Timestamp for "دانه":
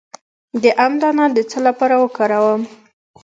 1.01-1.25